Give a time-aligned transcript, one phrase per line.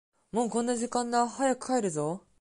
[0.31, 2.25] もうこんな時間だ、早く帰るぞ。